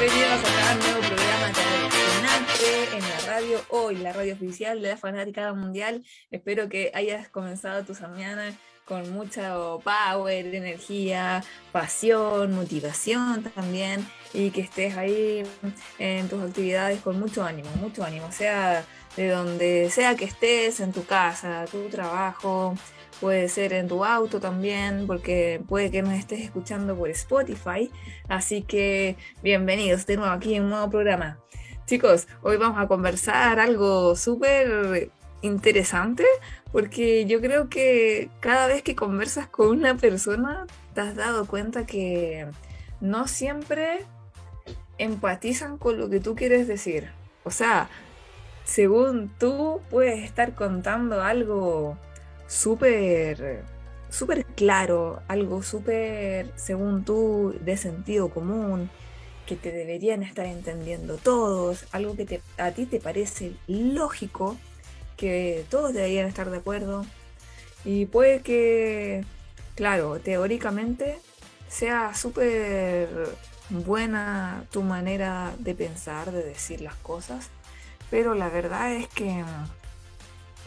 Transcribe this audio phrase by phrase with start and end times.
[0.00, 4.96] bienvenidos a un nuevo programa de en la radio, hoy la radio oficial de la
[4.96, 6.04] Fanática Mundial.
[6.30, 11.42] Espero que hayas comenzado tu mañana con mucho power, energía,
[11.72, 15.42] pasión, motivación también y que estés ahí
[15.98, 18.84] en tus actividades con mucho ánimo, mucho ánimo, sea
[19.16, 22.76] de donde sea que estés, en tu casa, tu trabajo,
[23.20, 27.90] puede ser en tu auto también, porque puede que nos estés escuchando por Spotify.
[28.28, 31.38] Así que bienvenidos de nuevo aquí en un nuevo programa.
[31.86, 35.10] Chicos, hoy vamos a conversar algo súper
[35.42, 36.24] interesante,
[36.72, 41.86] porque yo creo que cada vez que conversas con una persona, te has dado cuenta
[41.86, 42.46] que
[43.00, 44.04] no siempre
[44.98, 47.10] empatizan con lo que tú quieres decir.
[47.44, 47.88] O sea,
[48.64, 51.96] según tú puedes estar contando algo
[52.48, 53.64] súper
[54.10, 58.90] súper claro, algo súper, según tú, de sentido común,
[59.46, 64.56] que te deberían estar entendiendo todos, algo que te, a ti te parece lógico,
[65.16, 67.04] que todos deberían estar de acuerdo,
[67.84, 69.24] y puede que,
[69.74, 71.18] claro, teóricamente
[71.68, 73.08] sea súper
[73.70, 77.48] buena tu manera de pensar, de decir las cosas,
[78.10, 79.44] pero la verdad es que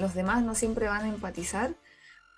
[0.02, 1.76] los demás no siempre van a empatizar.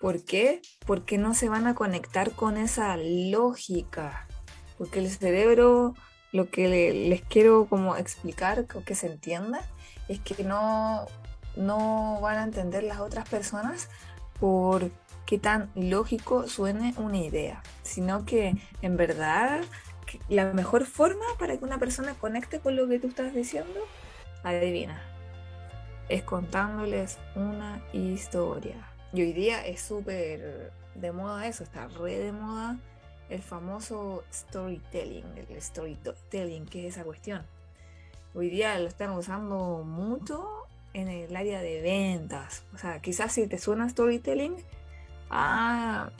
[0.00, 0.60] ¿Por qué?
[0.86, 4.28] Porque no se van a conectar con esa lógica.
[4.76, 5.94] Porque el cerebro,
[6.30, 9.66] lo que les quiero como explicar, que se entienda,
[10.08, 11.06] es que no,
[11.56, 13.88] no van a entender las otras personas
[14.38, 14.90] por
[15.24, 19.62] qué tan lógico suene una idea, sino que en verdad
[20.28, 23.80] la mejor forma para que una persona conecte con lo que tú estás diciendo,
[24.42, 25.00] adivina,
[26.08, 28.90] es contándoles una historia.
[29.12, 32.78] Y hoy día es súper de moda eso, está re de moda
[33.28, 37.42] el famoso storytelling, el storytelling, que es esa cuestión.
[38.34, 40.46] Hoy día lo están usando mucho
[40.92, 42.64] en el área de ventas.
[42.74, 44.56] O sea, quizás si te suena storytelling,
[45.30, 46.10] ah,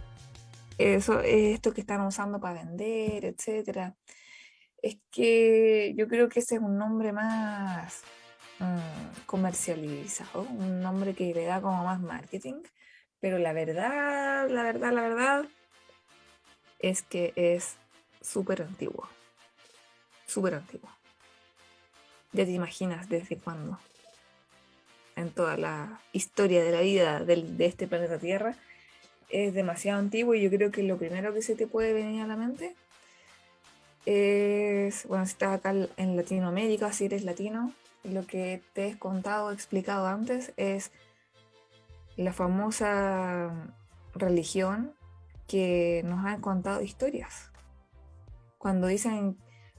[0.79, 3.95] eso es esto que están usando para vender, etcétera.
[4.83, 8.03] Es que yo creo que ese es un nombre más
[8.61, 12.63] Mm, comercializado, un nombre que le da como más marketing,
[13.21, 15.45] pero la verdad, la verdad, la verdad
[16.79, 17.77] es que es
[18.21, 19.09] súper antiguo,
[20.27, 20.89] súper antiguo.
[22.33, 23.79] Ya te imaginas desde cuándo,
[25.17, 28.55] en toda la historia de la vida de este planeta Tierra,
[29.31, 32.29] es demasiado antiguo y yo creo que lo primero que se te puede venir a
[32.29, 32.77] la mente
[34.07, 37.73] es, bueno, si estás acá en Latinoamérica, si eres latino,
[38.05, 40.93] lo que te he contado, explicado antes, es
[42.17, 43.73] la famosa
[44.15, 44.95] religión
[45.49, 47.51] que nos han contado historias.
[48.59, 49.37] Cuando dicen,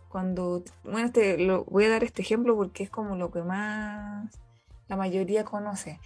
[0.10, 4.40] cuando, bueno, este, lo, voy a dar este ejemplo porque es como lo que más
[4.88, 6.00] la mayoría conoce,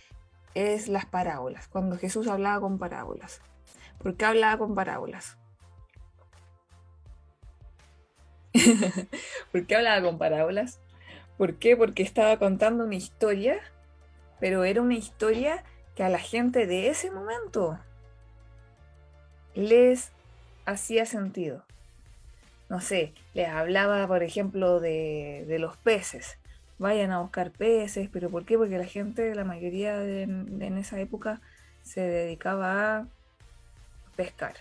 [0.55, 3.41] es las parábolas, cuando Jesús hablaba con parábolas.
[3.97, 5.37] ¿Por qué hablaba con parábolas?
[9.51, 10.79] ¿Por qué hablaba con parábolas?
[11.39, 11.77] ¿Por qué?
[11.77, 13.61] Porque estaba contando una historia,
[14.41, 15.63] pero era una historia
[15.95, 17.79] que a la gente de ese momento
[19.55, 20.11] les
[20.65, 21.63] hacía sentido.
[22.67, 26.37] No sé, les hablaba, por ejemplo, de, los peces.
[26.77, 28.57] Vayan a buscar peces, pero ¿por qué?
[28.57, 31.39] Porque la gente, la mayoría en esa época,
[31.83, 33.07] se dedicaba a
[34.17, 34.55] pescar.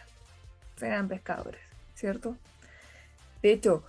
[0.80, 1.60] Eran pescadores,
[1.96, 2.36] ¿cierto?
[3.42, 3.82] De hecho,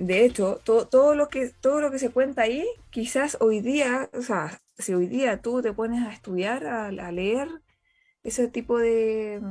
[0.00, 4.22] de hecho, todo, lo que, todo lo que se cuenta ahí, quizás hoy día, o
[4.22, 7.48] sea, si hoy día tú te pones a estudiar, a, leer
[8.22, 9.42] ese tipo de,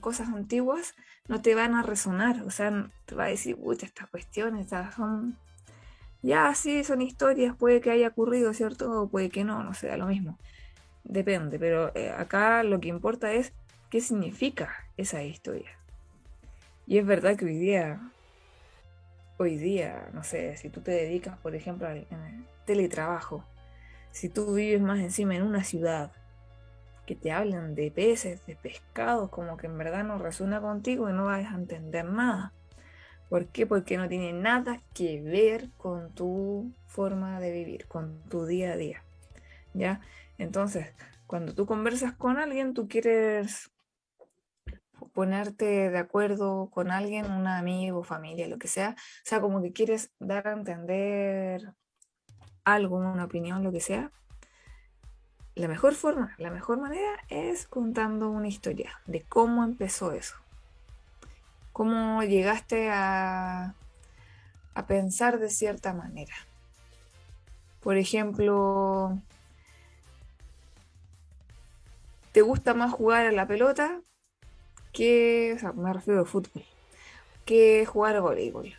[0.00, 0.94] cosas antiguas,
[1.28, 5.36] no te van a resonar, o sea, te va a decir, uy, estas cuestiones son,
[6.22, 9.02] ya sí, son historias, puede que haya ocurrido, ¿cierto?
[9.02, 10.38] O puede que no, no sea lo mismo.
[11.04, 13.52] Depende, pero eh, acá lo que importa es
[13.90, 15.78] qué significa esa historia.
[16.86, 18.00] Y es verdad que hoy día
[19.38, 22.06] hoy día, no sé, si tú te dedicas, por ejemplo, al
[22.66, 23.44] teletrabajo,
[24.10, 26.12] si tú vives más encima en una ciudad,
[27.06, 31.14] que te hablan de peces, de pescados, como que en verdad no resuena contigo y
[31.14, 32.52] no vas a entender nada.
[33.30, 33.66] ¿Por qué?
[33.66, 38.76] Porque no tiene nada que ver con tu forma de vivir, con tu día a
[38.76, 39.02] día.
[39.72, 40.00] ¿Ya?
[40.36, 40.92] Entonces,
[41.26, 43.70] cuando tú conversas con alguien, tú quieres
[45.12, 48.96] ponerte de acuerdo con alguien, un amigo, familia, lo que sea.
[48.98, 51.72] O sea, como que quieres dar a entender
[52.64, 54.10] algo, una opinión, lo que sea.
[55.54, 60.36] La mejor forma, la mejor manera es contando una historia de cómo empezó eso.
[61.72, 63.74] Cómo llegaste a,
[64.74, 66.34] a pensar de cierta manera.
[67.80, 69.18] Por ejemplo,
[72.32, 74.00] ¿te gusta más jugar a la pelota
[74.92, 76.64] que, o sea, me refiero al fútbol,
[77.44, 78.74] que jugar a voleibol?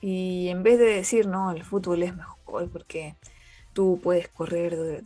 [0.00, 3.16] Y en vez de decir, no, el fútbol es mejor porque
[3.72, 5.02] tú puedes correr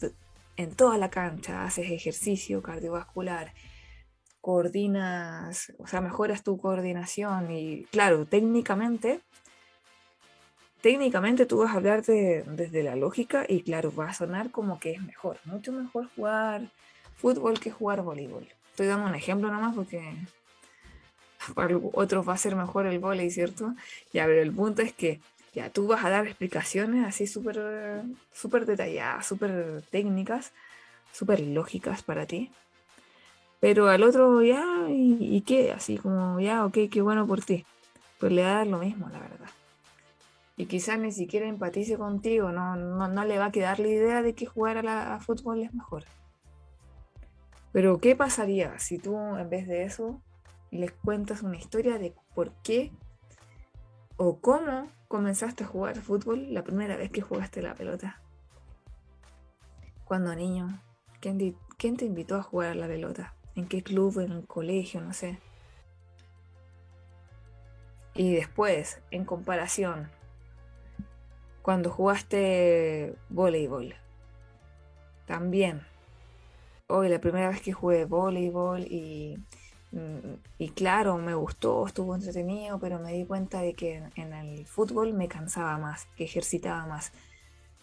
[0.57, 3.53] en toda la cancha, haces ejercicio cardiovascular,
[4.41, 9.21] coordinas, o sea, mejoras tu coordinación y claro, técnicamente,
[10.81, 14.93] técnicamente tú vas a hablar desde la lógica y claro, va a sonar como que
[14.93, 16.71] es mejor, mucho mejor jugar
[17.17, 18.47] fútbol que jugar voleibol.
[18.75, 20.03] Estoy dando un ejemplo nomás porque
[21.55, 23.73] para otros va a ser mejor el voleibol, ¿cierto?
[24.13, 25.21] Ya, pero el punto es que
[25.55, 30.51] ya tú vas a dar explicaciones así súper súper detalladas, súper técnicas,
[31.13, 32.51] súper lógicas para ti.
[33.61, 35.71] Pero al otro ya, ¿y, qué?
[35.71, 37.65] Así como, ya, ok, qué bueno por ti.
[38.19, 39.51] Pues le va a dar lo mismo, la verdad.
[40.57, 44.35] Y quizás ni siquiera empatice contigo, no, no, le va a quedar la idea de
[44.35, 46.05] que jugar a, la, a fútbol es mejor.
[47.75, 50.23] Pero ¿qué pasaría si tú en vez de eso
[50.71, 52.93] les cuentas una historia de por qué
[54.17, 58.23] o cómo comenzaste a jugar fútbol la primera vez que jugaste la pelota?
[60.05, 60.81] Cuando niño,
[61.19, 63.35] ¿quién, ¿quién te invitó a jugar a la pelota?
[63.57, 64.21] ¿En qué club?
[64.21, 65.01] ¿En el colegio?
[65.01, 65.41] No sé.
[68.15, 70.13] Y después, en comparación,
[71.63, 73.97] cuando jugaste voleibol,
[75.27, 75.93] también.
[76.89, 79.37] Hoy la primera vez que jugué voleibol y
[79.95, 84.67] Mm, y claro, me gustó, estuvo entretenido, pero me di cuenta de que en, el
[84.67, 87.13] fútbol me cansaba más, que ejercitaba más.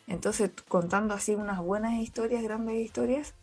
[0.08, 3.34] Entonces, contando así unas buenas historias, grandes historias,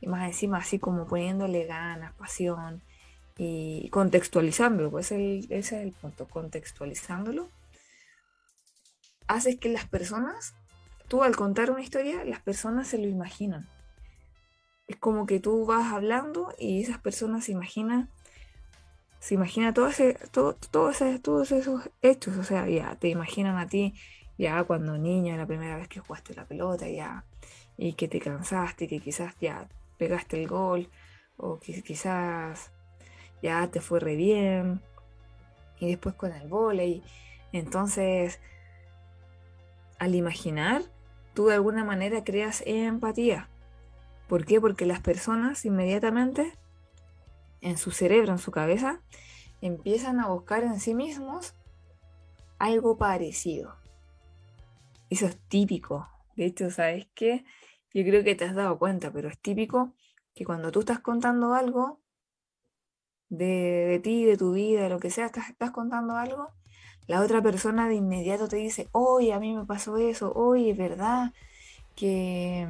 [0.00, 2.82] y más encima así como poniéndole ganas, pasión
[3.38, 7.48] y contextualizándolo, pues ese es el punto, contextualizándolo,
[9.26, 10.54] haces que las personas,
[11.08, 13.68] tú al contar una historia, las personas se lo imaginan
[14.88, 18.10] es como que tú vas hablando y esas personas se imaginan,
[19.20, 23.94] se imagina todo ese, todo, todos esos hechos, o sea, ya te imaginan a ti
[24.38, 27.24] ya cuando niño, la primera vez que jugaste la pelota, ya,
[27.76, 29.68] y que te cansaste, que quizás ya
[29.98, 30.88] pegaste el gol,
[31.36, 32.70] o que quizás
[33.42, 34.80] ya te fue re bien,
[35.78, 37.02] y después con el volei.
[37.52, 38.40] Entonces,
[39.98, 40.82] al imaginar,
[41.34, 43.48] tú de alguna manera creas empatía.
[44.28, 44.60] ¿Por qué?
[44.60, 46.52] Porque las personas inmediatamente
[47.60, 49.00] en su cerebro, en su cabeza,
[49.60, 51.54] empiezan a buscar en sí mismos
[52.58, 53.76] algo parecido.
[55.10, 56.08] Eso es típico.
[56.36, 57.44] De hecho, ¿sabes qué?
[57.94, 59.94] Yo creo que te has dado cuenta, pero es típico
[60.34, 62.00] que cuando tú estás contando algo
[63.28, 66.48] de, ti, de tu vida, de lo que sea, estás, estás contando algo,
[67.06, 71.32] la otra persona de inmediato te dice, oye, a mí me pasó eso, oye, ¿verdad?
[71.96, 72.68] Que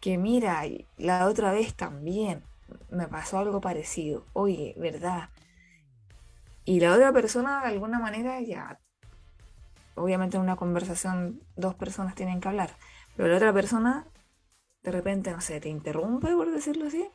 [0.00, 0.62] que mira,
[0.98, 2.42] la otra vez también
[2.90, 5.30] me pasó algo parecido, oye, ¿verdad?
[6.64, 8.78] Y la otra persona de alguna manera ya,
[9.94, 12.70] obviamente en una conversación dos personas tienen que hablar,
[13.16, 14.06] pero la otra persona
[14.82, 17.08] de repente, no sé, te interrumpe, por decirlo así,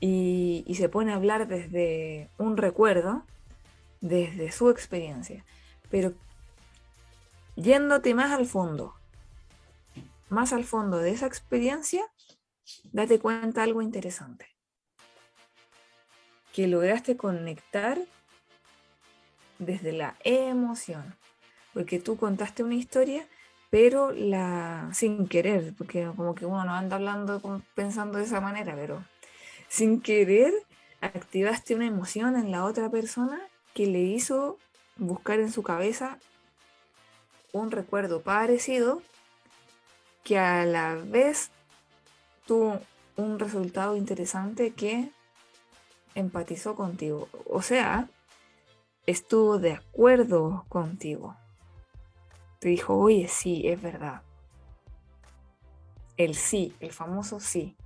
[0.00, 3.24] y, y se pone a hablar desde un recuerdo,
[4.00, 5.44] desde su experiencia,
[5.90, 6.14] pero
[7.56, 8.94] yéndote más al fondo,
[10.34, 12.04] más al fondo de esa experiencia,
[12.92, 14.46] date cuenta algo interesante.
[16.52, 17.98] Que lograste conectar
[19.58, 21.16] desde la emoción.
[21.72, 23.26] Porque tú contaste una historia,
[23.70, 27.40] pero la sin querer, porque como que uno no anda hablando
[27.74, 29.04] pensando de esa manera, pero
[29.68, 30.52] sin querer
[31.00, 33.40] activaste una emoción en la otra persona
[33.74, 34.58] que le hizo
[34.96, 36.18] buscar en su cabeza
[37.52, 39.02] un recuerdo parecido
[40.24, 41.50] que a la vez
[42.46, 42.80] tuvo
[43.16, 45.10] un resultado interesante que
[46.14, 47.28] empatizó contigo.
[47.46, 48.08] O sea,
[49.06, 51.36] estuvo de acuerdo contigo.
[52.58, 54.22] Te dijo, oye, sí, es verdad.
[56.16, 57.76] El sí, el famoso sí.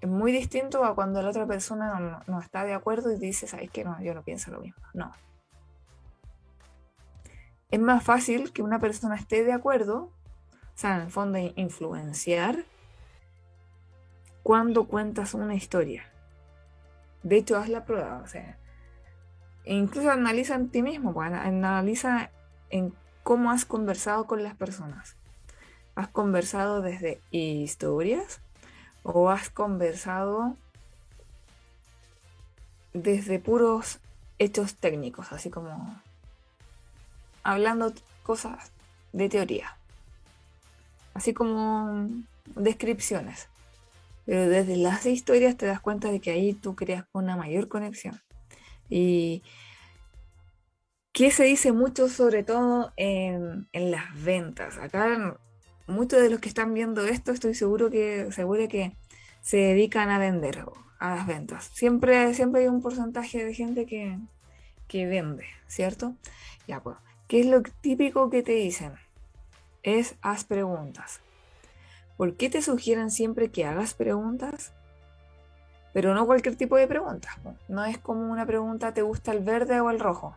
[0.00, 3.70] Es muy distinto a cuando la otra persona no, está de acuerdo y dice, sabes
[3.70, 4.82] que no, yo no pienso lo mismo.
[4.94, 5.12] No.
[7.70, 10.10] Es más fácil que una persona esté de acuerdo
[10.74, 12.64] o sea, en el fondo influenciar
[14.42, 16.10] cuando cuentas una historia.
[17.22, 18.56] De hecho, haz la prueba, o sea,
[19.66, 22.30] incluso analiza en ti mismo, pues, analiza
[22.70, 25.16] en cómo has conversado con las personas.
[25.96, 28.40] ¿Has conversado desde historias
[29.02, 30.56] o has conversado
[32.94, 34.00] desde puros
[34.38, 36.00] hechos técnicos, así como
[37.42, 37.92] hablando
[38.22, 38.72] cosas
[39.12, 39.76] de teoría,
[41.14, 42.08] así como
[42.54, 43.48] descripciones.
[44.26, 48.20] Pero desde las historias te das cuenta de que ahí tú creas una mayor conexión.
[48.88, 49.42] Y
[51.12, 54.78] que se dice mucho sobre todo en, en las ventas.
[54.78, 55.36] Acá
[55.86, 58.96] muchos de los que están viendo esto estoy seguro que seguro que
[59.42, 60.64] se dedican a vender
[60.98, 61.70] a las ventas.
[61.74, 64.18] Siempre, siempre hay un porcentaje de gente que,
[64.86, 66.14] que vende, ¿cierto?
[66.68, 66.96] Ya pues,
[67.30, 68.94] ¿qué es lo típico que te dicen?
[69.84, 71.20] Es haz preguntas.
[72.16, 74.72] ¿Por qué te sugieren siempre que hagas preguntas?
[75.92, 77.38] Pero no cualquier tipo de pregunta.
[77.68, 80.36] No es como una pregunta, ¿te gusta el verde o el rojo?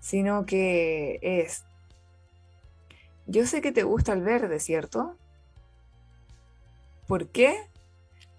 [0.00, 1.64] Sino que es,
[3.26, 5.18] yo sé que te gusta el verde, ¿cierto?
[7.06, 7.58] ¿Por qué?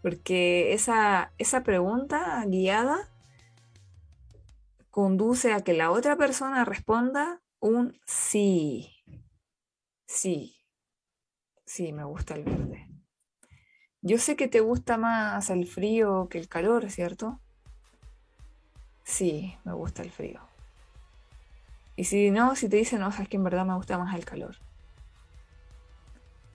[0.02, 3.08] Porque esa, esa pregunta guiada
[4.96, 8.96] conduce a que la otra persona responda un sí.
[10.08, 10.56] Sí.
[11.66, 12.88] Sí, me gusta el verde.
[14.02, 17.42] Yo sé que te gusta más el frío que el calor, ¿cierto?
[19.04, 20.40] Sí, me gusta el frío.
[21.98, 24.24] Y si no, si te dicen, no, sabes que en verdad me gusta más el
[24.24, 24.56] calor.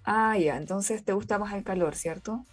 [0.03, 2.47] Ah, ya, entonces te gusta más el calor, ¿cierto?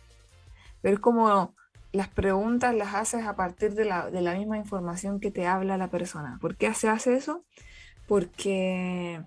[0.81, 1.55] Pero es como
[1.91, 5.77] las preguntas las haces a partir de la, de la misma información que te habla
[5.77, 6.37] la persona.
[6.41, 7.43] ¿Por qué se hace eso?
[8.07, 9.21] Porque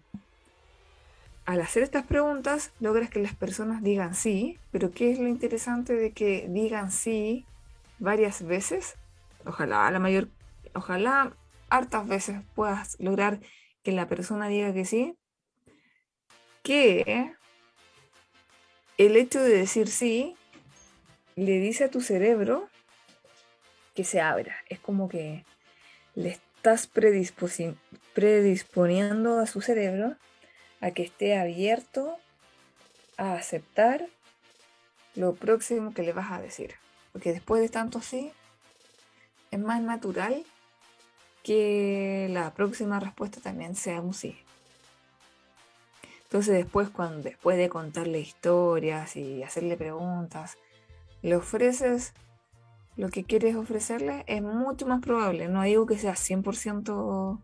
[1.46, 5.94] al hacer estas preguntas logras que las personas digan sí, pero ¿qué es lo interesante
[5.94, 7.44] de que digan sí
[7.98, 8.94] varias veces?
[9.44, 10.28] Ojalá la mayor,
[10.74, 11.34] ojalá
[11.68, 13.40] hartas veces puedas lograr
[13.82, 15.16] que la persona diga que sí,
[16.62, 17.34] que
[18.98, 20.36] el hecho de decir sí
[21.36, 22.68] le dice a tu cerebro
[23.94, 24.56] que se abra.
[24.68, 25.44] Es como que
[26.14, 30.16] le estás predisponiendo a su cerebro
[30.80, 32.16] a que esté abierto
[33.16, 34.06] a aceptar
[35.14, 36.74] lo próximo que le vas a decir.
[37.12, 38.32] Porque después de tanto sí,
[39.50, 40.44] es más natural
[41.42, 44.38] que la próxima respuesta también sea un sí.
[46.24, 50.56] Entonces después, cuando, después de contarle historias y hacerle preguntas,
[51.22, 52.14] le ofreces
[52.96, 55.48] lo que quieres ofrecerle, es mucho más probable.
[55.48, 57.42] No digo que sea 100%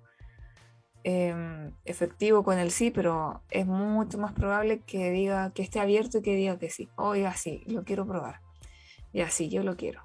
[1.09, 6.19] Em, efectivo con el sí, pero es mucho más probable que diga que esté abierto
[6.19, 6.89] y que diga que sí.
[6.97, 8.41] Oiga, sí, lo quiero probar.
[9.13, 10.03] Y así, yo lo quiero.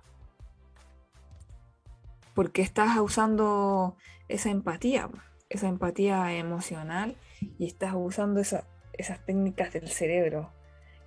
[2.35, 3.97] Porque estás usando
[4.27, 5.09] esa empatía,
[5.49, 7.15] esa empatía emocional
[7.57, 10.51] y estás usando esas técnicas del cerebro,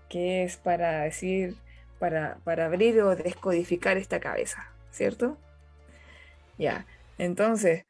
[0.08, 1.56] que es para decir,
[2.44, 5.38] para, abrir o descodificar esta cabeza, ¿cierto?
[6.58, 6.84] Ya,
[7.16, 7.86] entonces,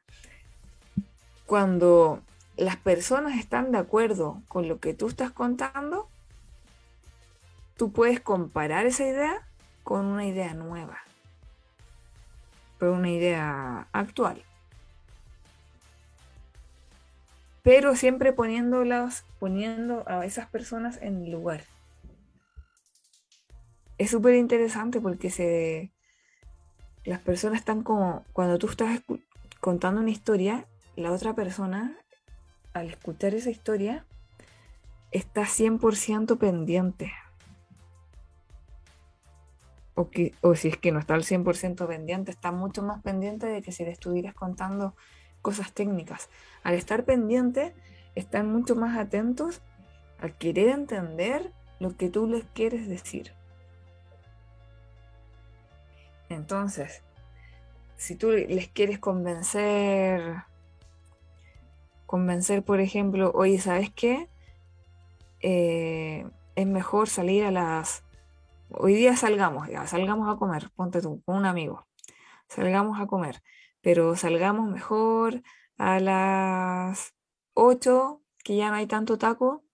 [1.46, 2.22] cuando
[2.56, 6.08] las personas están de acuerdo con lo que tú estás contando,
[7.76, 9.48] tú puedes comparar esa idea
[9.82, 10.98] con una idea nueva,
[12.78, 14.44] con una idea actual.
[17.62, 21.64] Pero siempre poniéndolas, poniendo a esas personas en lugar.
[23.98, 25.92] Es súper interesante porque se,
[27.04, 29.00] las personas están como, cuando tú estás
[29.60, 31.96] contando una historia, la otra persona,
[32.72, 34.04] al escuchar esa historia,
[35.10, 37.12] está 100% pendiente.
[39.94, 43.46] O, que, o si es que no está al 100% pendiente, está mucho más pendiente
[43.46, 44.96] de que si le estuvieras contando
[45.40, 46.30] cosas técnicas.
[46.64, 47.74] Al estar pendiente,
[48.16, 49.60] están mucho más atentos
[50.18, 53.32] a querer entender lo que tú les quieres decir.
[56.34, 57.02] Entonces,
[57.96, 60.44] si tú les quieres convencer
[62.14, 64.28] convencer, por ejemplo, oye, ¿sabes qué?
[65.40, 66.24] Eh,
[66.54, 68.04] es mejor salir a las...
[68.70, 71.88] Hoy día salgamos, ya, salgamos a comer, ponte tú, con un amigo,
[72.48, 73.42] salgamos a comer,
[73.80, 75.42] pero salgamos mejor
[75.76, 77.14] a las
[77.54, 79.64] 8, que ya no hay tanto taco,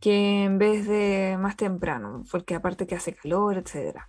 [0.00, 4.00] que en vez de más temprano, porque aparte que hace calor, etc.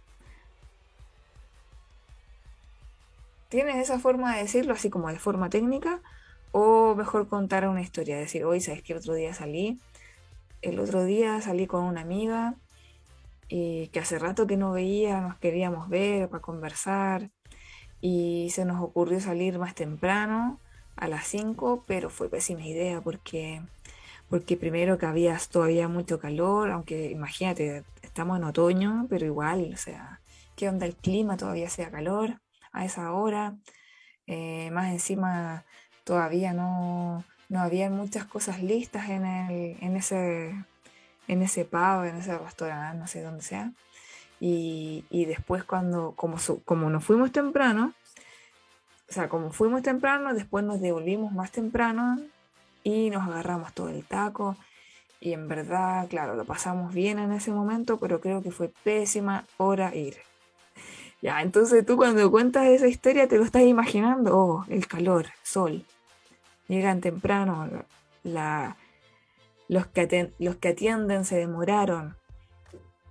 [3.50, 6.02] ¿Tienes esa forma de decirlo así como de forma técnica?
[6.52, 9.80] O mejor contar una historia, decir, hoy sabes que otro día salí,
[10.62, 12.56] el otro día salí con una amiga
[13.48, 17.30] y que hace rato que no veía, nos queríamos ver para conversar
[18.02, 20.60] y se nos ocurrió salir más temprano
[20.98, 23.62] a las 5, pero fue pésima idea porque,
[24.30, 29.78] porque primero que había todavía mucho calor, aunque imagínate, estamos en otoño, pero igual, o
[29.78, 30.20] sea,
[30.56, 31.38] ¿qué onda el clima?
[31.38, 32.42] Todavía sea calor
[32.78, 33.56] a esa hora,
[34.28, 35.64] eh, más encima
[36.04, 40.54] todavía no, no había muchas cosas listas en, el, en ese
[41.28, 43.72] en ese pub, en ese restaurante, no sé dónde sea.
[44.40, 47.94] Y, y después cuando, como, como nos fuimos temprano,
[49.10, 52.20] o sea, como fuimos temprano, después nos devolvimos más temprano
[52.84, 54.56] y nos agarramos todo el taco.
[55.20, 59.46] Y en verdad, claro, lo pasamos bien en ese momento, pero creo que fue pésima
[59.58, 60.27] hora ir.
[61.22, 65.84] Ya, entonces tú cuando cuentas esa historia te lo estás imaginando, oh, el calor, sol.
[66.68, 67.68] Llegan temprano,
[68.24, 68.78] la,
[69.68, 72.16] los, que los que atienden se demoraron.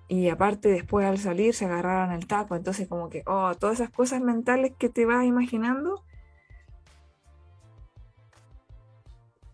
[0.09, 2.55] Y aparte después al salir se agarraron el taco.
[2.55, 6.05] Entonces como que, oh, todas esas cosas mentales que te vas imaginando,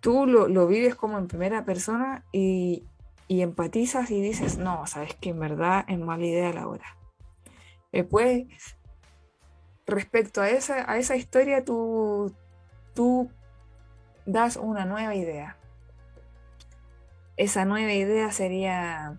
[0.00, 2.84] tú lo, vives como en primera persona y,
[3.28, 6.96] y, empatizas y dices, no, sabes que en verdad es mala idea la hora.
[7.92, 8.46] Después,
[9.86, 12.34] respecto a esa, a esa historia, tú,
[12.94, 13.30] tú
[14.24, 15.56] das una nueva idea.
[17.36, 19.18] Esa nueva idea sería,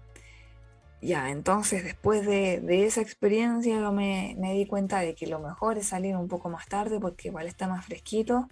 [1.01, 5.87] ya, entonces después de, esa experiencia yo me, di cuenta de que lo mejor es
[5.87, 8.47] salir un poco más tarde porque igual está más fresquito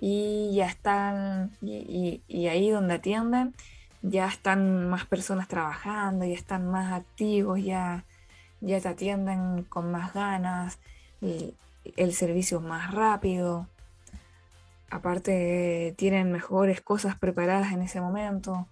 [0.00, 3.54] y ya están, y, y ahí donde atienden,
[4.02, 8.04] ya están más personas trabajando, ya están más activos, ya
[8.60, 10.78] ya te atienden con más ganas,
[11.20, 11.54] y
[11.96, 13.66] el servicio más rápido,
[14.90, 18.66] aparte tienen mejores cosas preparadas en ese momento.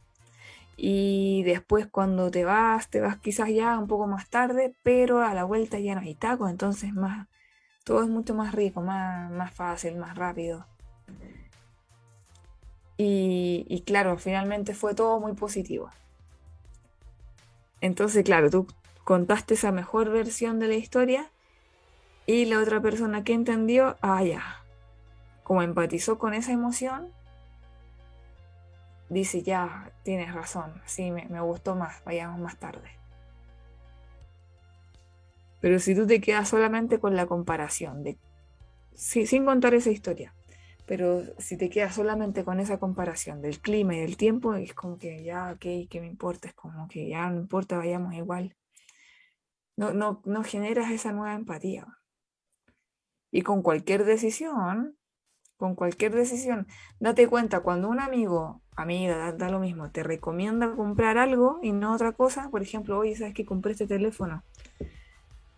[0.76, 5.32] Y después cuando te vas, te vas quizás ya un poco más tarde, pero a
[5.34, 7.28] la vuelta ya no hay tacos, entonces más,
[7.84, 10.66] todo es mucho más rico, más, más fácil, más rápido.
[12.98, 15.90] Y, claro, finalmente fue todo muy positivo.
[17.80, 18.66] Entonces, claro, tú
[19.06, 21.30] contaste esa mejor versión de la historia
[22.26, 24.64] y la otra persona que entendió, ah, ya,
[25.44, 27.12] como empatizó con esa emoción,
[29.08, 32.90] dice, ya, tienes razón, sí, me, gustó más, vayamos más tarde.
[35.60, 38.18] Pero si tú te quedas solamente con la comparación, de,
[38.92, 40.34] sin contar esa historia,
[40.84, 44.98] pero si te quedas solamente con esa comparación del clima y del tiempo, es como
[44.98, 46.48] que ya, ok, ¿qué me importa?
[46.48, 48.52] Es como que ya no importa, vayamos igual
[49.76, 51.86] no, no, no generas esa nueva empatía.
[53.30, 54.96] Y con cualquier decisión,
[55.56, 56.66] con cualquier decisión,
[57.00, 61.94] date cuenta cuando un amigo, amiga, da, lo mismo, te recomienda comprar algo y no
[61.94, 64.42] otra cosa, por ejemplo, oye, ¿sabes que compré este teléfono?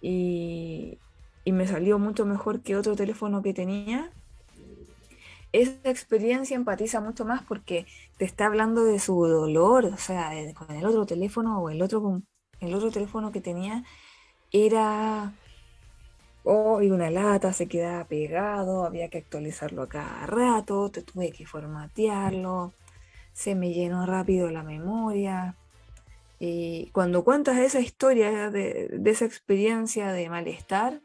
[0.01, 0.99] Y,
[1.45, 4.11] y me salió mucho mejor que otro teléfono que tenía.
[5.51, 7.87] Esa experiencia empatiza mucho más porque
[8.19, 12.23] te está hablando de su dolor, o sea, con el otro teléfono o el otro,
[12.61, 13.85] el otro teléfono que tenía
[14.53, 15.33] era
[16.45, 21.31] oh, y una lata se quedaba pegado, había que actualizarlo a cada rato, te tuve
[21.31, 22.73] que formatearlo,
[23.33, 25.57] se me llenó rápido la memoria.
[26.41, 31.01] Y cuando cuentas esa historia de, de esa experiencia de malestar,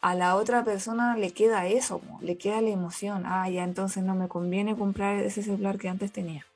[0.00, 3.24] a la otra persona le queda eso, le queda la emoción.
[3.26, 6.46] Ah, ya entonces no me conviene comprar ese celular que antes tenía.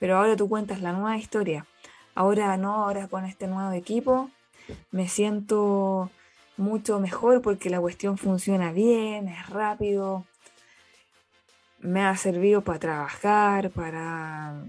[0.00, 1.66] Pero ahora tú cuentas la nueva historia.
[2.16, 4.30] Ahora no, ahora con este nuevo equipo
[4.90, 6.10] me siento
[6.56, 10.24] mucho mejor porque la cuestión funciona bien, es rápido,
[11.80, 14.62] me ha servido para trabajar, para,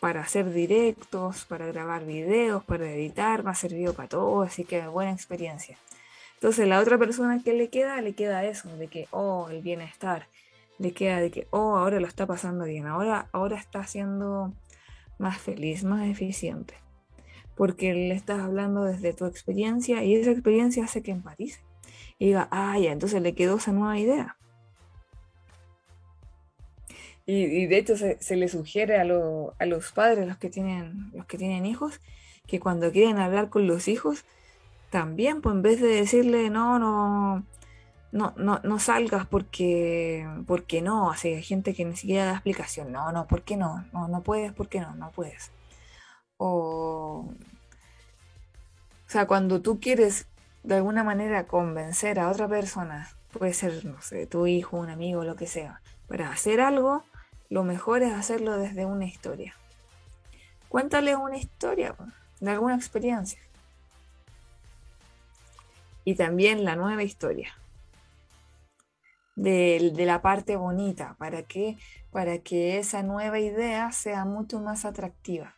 [0.00, 4.86] para hacer directos, para grabar videos, para editar, me ha servido para todo, así que
[4.86, 5.76] buena experiencia.
[6.34, 10.28] Entonces la otra persona que le queda, le queda eso, de que, oh, el bienestar,
[10.78, 14.52] le queda de que, oh, ahora lo está pasando bien, ahora, ahora está siendo
[15.18, 16.83] más feliz, más eficiente
[17.56, 21.60] porque le estás hablando desde tu experiencia y esa experiencia hace que empatice
[22.18, 24.36] y diga, ah, ya, entonces le quedó esa nueva idea.
[27.26, 31.64] Y, de hecho se, le sugiere a, los padres, los que, tienen, los que tienen
[31.64, 32.00] hijos,
[32.46, 34.24] que cuando quieren hablar con los hijos,
[34.90, 37.44] también, pues en vez de decirle, no, no,
[38.12, 42.92] no, no, no salgas porque, porque no, así hay gente que ni siquiera da explicación,
[42.92, 43.86] no, no, ¿por qué no?
[43.92, 44.94] No, no puedes, ¿por qué no?
[44.94, 45.50] No puedes
[46.36, 47.28] o,
[49.06, 50.26] o sea, cuando tú quieres
[50.62, 55.24] de alguna manera convencer a otra persona, puede ser, no sé, tu hijo, un amigo,
[55.24, 57.04] lo que sea, para hacer algo,
[57.50, 59.54] lo mejor es hacerlo desde una historia.
[60.68, 61.94] Cuéntale una historia
[62.40, 63.38] de alguna experiencia.
[66.04, 67.54] Y también la nueva historia.
[69.36, 71.76] De, de, la parte bonita, para que,
[72.12, 75.56] para que esa nueva idea sea mucho más atractiva.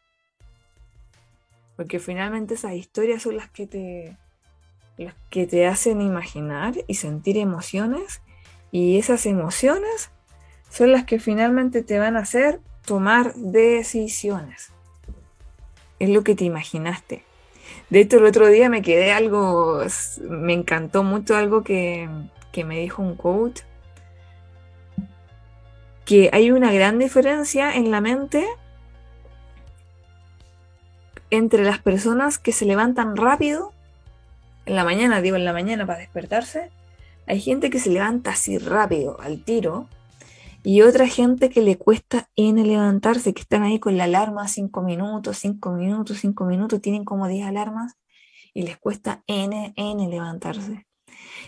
[1.77, 4.17] Porque finalmente esas historias son las que te,
[4.97, 8.23] las que te hacen imaginar y sentir emociones.
[8.73, 10.11] Y esas emociones
[10.71, 14.73] son las que finalmente te van a hacer tomar decisiones.
[15.99, 17.25] Es lo que te imaginaste.
[17.91, 19.83] De hecho, el otro día me quedé algo,
[20.29, 22.09] me encantó mucho algo que,
[22.53, 23.61] que me dijo un coach,
[26.05, 28.47] que hay una gran diferencia en la mente
[31.31, 33.73] entre las personas que se levantan rápido,
[34.65, 36.71] en la mañana, digo en la mañana para despertarse,
[37.27, 39.89] hay gente que se levanta así rápido, al tiro,
[40.63, 44.83] y otra gente que le cuesta N levantarse, que están ahí con la alarma 5
[44.83, 47.95] minutos, 5 minutos, 5 minutos, tienen como 10 alarmas
[48.53, 50.85] y les cuesta N, N levantarse.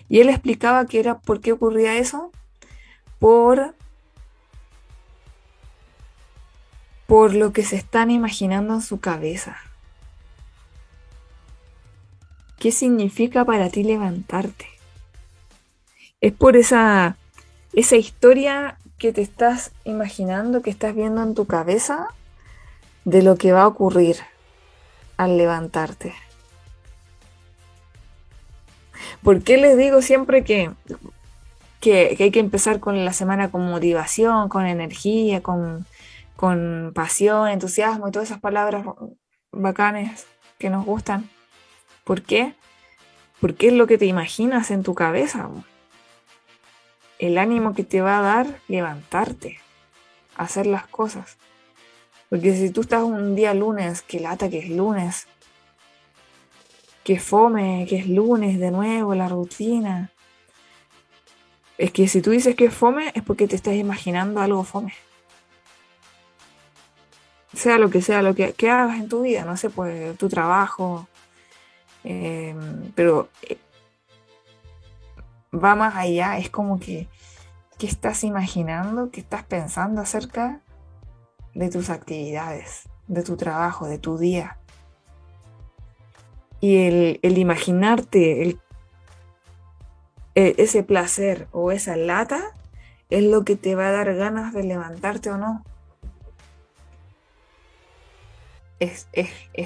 [0.09, 2.31] Y él explicaba que era por qué ocurría eso,
[3.19, 3.75] por,
[7.07, 9.57] por lo que se están imaginando en su cabeza.
[12.59, 14.67] ¿Qué significa para ti levantarte?
[16.21, 17.17] Es por esa,
[17.73, 22.09] esa historia que te estás imaginando, que estás viendo en tu cabeza
[23.05, 24.17] de lo que va a ocurrir
[25.17, 26.15] al levantarte.
[29.23, 30.73] ¿Por qué les digo siempre que,
[31.81, 35.87] que, hay que empezar con la semana con motivación, con energía, con,
[36.35, 38.85] con pasión, entusiasmo y todas esas palabras
[39.53, 40.27] bacanes
[40.59, 41.31] que nos gustan?
[42.09, 42.55] ¿Por qué?
[43.39, 45.51] Porque es lo que te imaginas en tu cabeza
[47.19, 49.59] el ánimo que te va a dar levantarte,
[50.35, 51.37] hacer las cosas.
[52.31, 55.27] Porque si tú estás un día lunes, que lata que es lunes,
[57.05, 60.11] que fome, que es lunes de nuevo, la rutina.
[61.77, 64.95] Es que si tú dices que es fome, es porque te estás imaginando algo fome.
[67.53, 71.07] Sea lo que sea, lo que, hagas en tu vida, no sé, pues tu trabajo.
[72.11, 72.55] Eh,
[72.95, 73.59] pero eh,
[75.53, 77.07] va más allá, es como que,
[77.77, 80.63] ¿qué estás imaginando, qué estás pensando acerca
[81.53, 84.57] de tus actividades, de tu trabajo, de tu día?
[86.61, 88.61] Y el, imaginarte el,
[90.35, 92.57] e, ese placer o esa lata
[93.11, 95.63] es lo que te va a dar ganas de levantarte o no.
[98.81, 99.07] Es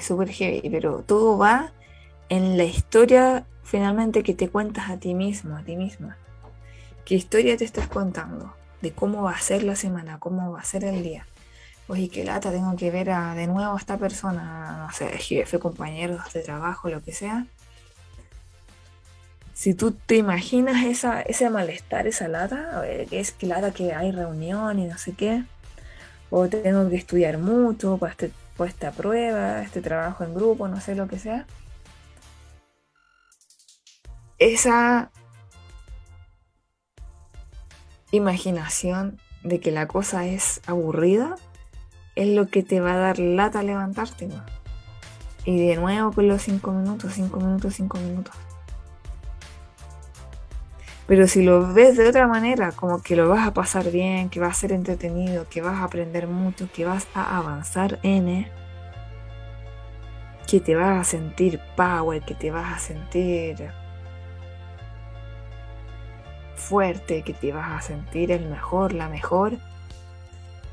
[0.00, 1.72] súper es, heavy, pero todo va
[2.32, 6.16] en la historia finalmente que te cuentas a ti mismo, a ti misma.
[7.04, 8.54] ¿Qué historia te estás contando?
[8.80, 11.26] De cómo va a ser la semana, cómo va a ser el día.
[11.88, 15.58] Oye, qué lata, tengo que ver a, de nuevo a esta persona, no sé, jefe,
[15.58, 17.44] compañeros de trabajo, lo que sea.
[19.52, 24.78] Si tú te imaginas esa, ese malestar, esa lata, es que lata que hay reunión
[24.78, 25.44] y no sé qué,
[26.30, 30.80] o tengo que estudiar mucho para, este, para esta prueba, este trabajo en grupo, no
[30.80, 31.44] sé lo que sea
[34.42, 35.10] esa
[38.10, 41.36] imaginación de que la cosa es aburrida
[42.14, 44.28] es lo que te va a dar lata a levantarte.
[45.44, 48.34] Y de nuevo con los 5 minutos, 5 minutos, 5 minutos.
[51.06, 54.40] Pero si lo ves de otra manera, como que lo vas a pasar bien, que
[54.40, 58.46] va a ser entretenido, que vas a aprender mucho, que vas a avanzar en,
[60.46, 63.72] que te vas a sentir power, que te vas a sentir
[66.62, 69.58] fuerte, que te vas a sentir el mejor, la mejor,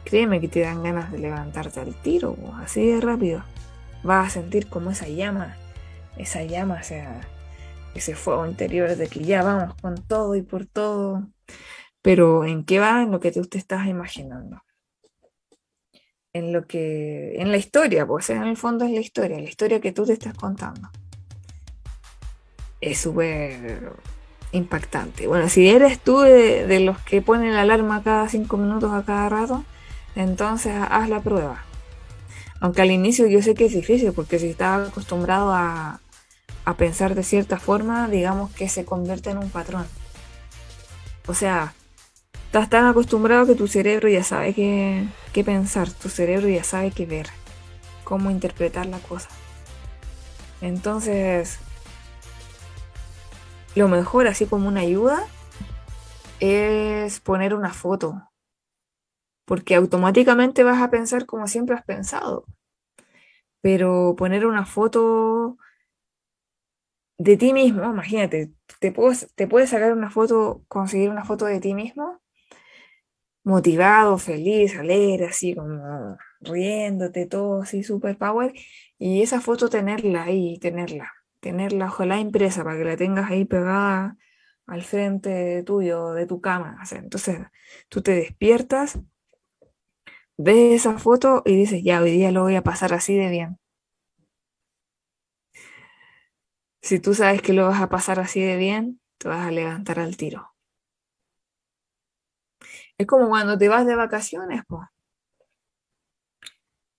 [0.05, 3.43] créeme que te dan ganas de levantarte al tiro, así de rápido.
[4.03, 5.57] Vas a sentir como esa llama,
[6.17, 7.21] esa llama, o sea,
[7.95, 11.27] ese fuego interior de que ya vamos con todo y por todo.
[12.01, 13.03] Pero ¿en qué va?
[13.03, 14.63] En lo que tú te estás imaginando.
[16.33, 17.35] En lo que.
[17.41, 20.13] en la historia, pues en el fondo es la historia, la historia que tú te
[20.13, 20.89] estás contando.
[22.81, 23.93] Es súper
[24.51, 25.27] impactante.
[25.27, 29.29] Bueno, si eres tú de, los que ponen la alarma cada cinco minutos a cada
[29.29, 29.63] rato,
[30.15, 31.63] entonces haz la prueba.
[32.59, 36.01] Aunque al inicio yo sé que es difícil, porque si estás acostumbrado a,
[36.65, 39.85] a pensar de cierta forma, digamos que se convierte en un patrón.
[41.27, 41.73] O sea,
[42.47, 46.91] estás tan acostumbrado que tu cerebro ya sabe qué, qué pensar, tu cerebro ya sabe
[46.91, 47.27] qué ver,
[48.03, 49.29] cómo interpretar la cosa.
[50.61, 51.59] Entonces,
[53.79, 55.25] lo mejor, así como una ayuda,
[56.41, 58.29] es poner una foto.
[59.45, 62.45] Porque automáticamente vas a pensar como siempre has pensado.
[63.61, 65.57] Pero poner una foto
[67.17, 71.61] de ti mismo, imagínate, te puedes, te puedes sacar una foto, conseguir una foto de
[71.61, 72.21] ti mismo,
[73.43, 78.53] motivado, feliz, alegre, así como riéndote, todo así, super power,
[78.97, 84.17] y esa foto tenerla ahí, tenerla tenerla ojalá impresa para que la tengas ahí pegada
[84.67, 86.77] al frente tuyo, de tu cama.
[86.91, 87.39] entonces
[87.89, 88.99] tú te despiertas,
[90.37, 93.59] ves esa foto y dices, ya, hoy día lo voy a pasar así de bien.
[96.81, 99.99] Si tú sabes que lo vas a pasar así de bien, te vas a levantar
[99.99, 100.53] al tiro.
[102.97, 104.87] Es como cuando te vas de vacaciones, pues.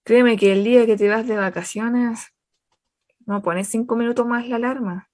[0.04, 2.32] Créeme que el día que te vas de vacaciones,
[3.30, 5.08] no pones cinco minutos más la alarma.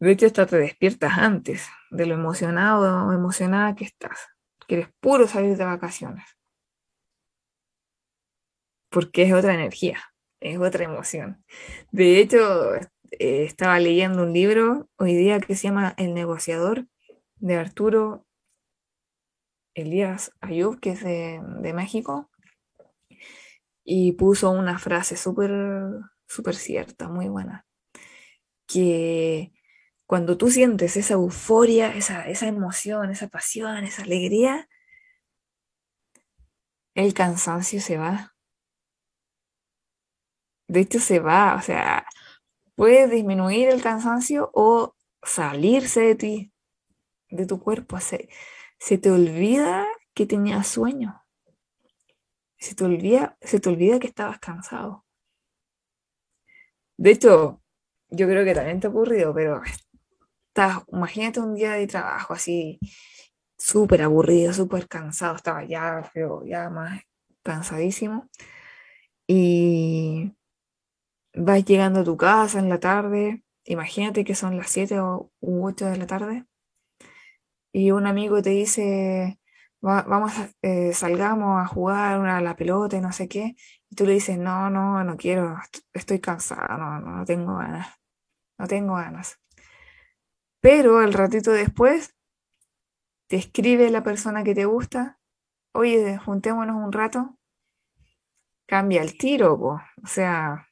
[0.00, 4.18] De hecho, hasta te despiertas antes de lo emocionado o emocionada que estás.
[4.66, 6.24] Quieres puro salir de vacaciones.
[8.90, 9.98] Porque es otra energía,
[10.40, 11.44] es otra emoción.
[11.90, 16.86] De hecho, eh, estaba leyendo un libro hoy día que se llama El negociador
[17.36, 18.26] de Arturo
[19.74, 22.27] Elías Ayub, que es de, de México
[23.90, 25.50] y puso una frase súper,
[26.26, 27.66] súper cierta, muy buena,
[28.66, 29.54] que
[30.04, 34.68] cuando tú sientes esa euforia, esa, esa emoción, esa pasión, esa alegría,
[36.94, 38.34] el cansancio se va.
[40.66, 42.04] De hecho, se va, o sea,
[42.74, 46.52] puede disminuir el cansancio o salirse de ti,
[47.30, 48.00] de tu cuerpo.
[48.00, 48.28] Se,
[48.78, 51.17] se te olvida que tenías sueño
[52.58, 55.04] se te olvida, te olvida que estabas cansado.
[56.96, 57.62] De hecho,
[58.10, 59.62] yo creo que también te ha ocurrido, pero
[60.92, 62.78] imagínate un día de trabajo así,
[63.56, 66.10] súper aburrido, súper cansado, estaba ya,
[66.46, 67.02] ya más
[67.42, 68.28] cansadísimo.
[69.26, 70.32] Y
[71.34, 75.86] vas llegando a tu casa en la tarde, imagínate que son las 7 o 8
[75.86, 76.46] de la tarde,
[77.72, 79.38] y un amigo te dice,
[79.80, 83.56] vamos, eh, salgamos a jugar a la pelota y no sé qué,
[83.90, 85.56] y tú le dices, no, no, no quiero,
[85.92, 87.88] estoy cansada, no, no, tengo ganas,
[88.58, 89.38] no tengo ganas.
[90.60, 92.14] Pero al ratito después
[93.28, 95.18] te escribe la persona que te gusta,
[95.72, 97.38] oye, juntémonos un rato,
[98.66, 100.68] cambia el tiro, o sea,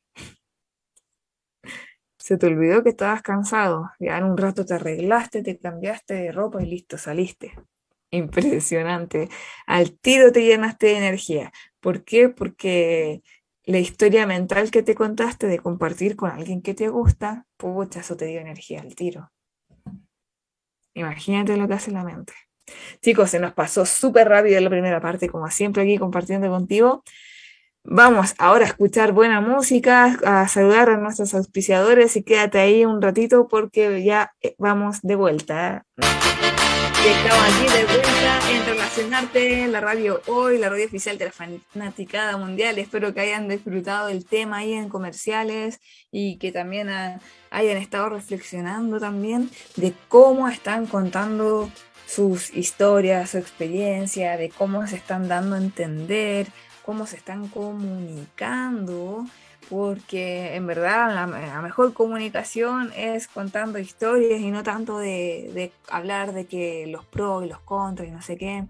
[2.19, 6.33] se te olvidó que estabas cansado, ya en un rato te arreglaste, te cambiaste de
[6.33, 7.55] ropa y listo, saliste.
[8.11, 9.29] Impresionante.
[9.67, 11.53] Al tiro te llenaste de energía.
[11.81, 12.29] ¿Por qué?
[12.29, 13.23] Porque
[13.65, 18.17] la historia mental que te contaste de compartir con alguien que te gusta, pucha, eso
[18.17, 19.31] te dio energía al tiro.
[20.95, 22.33] Imagínate lo que hace la mente.
[23.03, 27.03] Chicos, se nos pasó súper rápido la primera parte, como siempre aquí compartiendo contigo.
[27.85, 33.01] Vamos ahora a escuchar buena música, a saludar a nuestros auspiciadores y quédate ahí un
[33.01, 35.87] ratito porque ya eh, vamos de vuelta.
[37.07, 42.37] Estamos aquí de vuelta en Relacionarte, la radio hoy, la radio oficial de la Fanaticada
[42.37, 42.81] Mundial.
[42.81, 45.79] Espero que hayan disfrutado el tema ahí en comerciales
[46.11, 51.71] y que también hayan estado reflexionando también de cómo están contando
[52.09, 56.49] sus historias, su experiencia, de cómo se están dando a entender,
[56.83, 59.25] cómo se están comunicando
[59.69, 66.47] porque en verdad la, mejor comunicación es contando historias y no tanto de, hablar de
[66.47, 68.65] que los pros y los contras y no sé qué.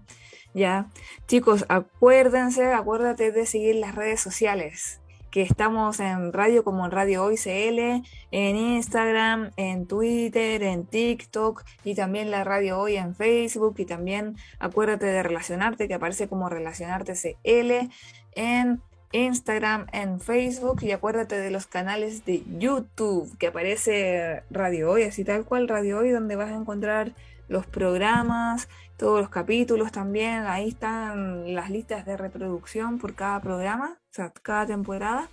[0.53, 0.87] Ya,
[1.27, 7.25] chicos, acuérdense, acuérdate de seguir las redes sociales, que estamos en radio como en Radio
[7.25, 13.75] Hoy CL, en Instagram, en Twitter, en TikTok y también la Radio Hoy en Facebook
[13.77, 17.91] y también acuérdate de relacionarte, que aparece como relacionarte CL
[18.33, 25.03] en Instagram, en Facebook y acuérdate de los canales de YouTube que aparece Radio Hoy,
[25.03, 27.13] así tal cual Radio Hoy, donde vas a encontrar
[27.47, 28.67] los programas,
[28.97, 34.31] todos los capítulos también, ahí están las listas de reproducción por cada programa, o sea,
[34.41, 35.29] cada temporada.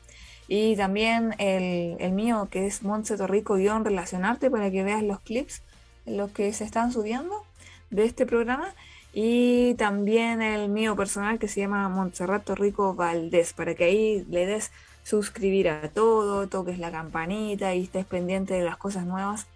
[0.46, 5.62] Y también el, el mío que es Montse Torrico-relacionarte para que veas los clips,
[6.04, 7.44] los que se están subiendo
[7.90, 8.74] de este programa
[9.14, 14.44] y también el mío personal que se llama Montserrat Rico Valdés, para que ahí le
[14.44, 14.72] des
[15.05, 19.46] suscribir a todo, toques la campanita y estés pendiente de las cosas nuevas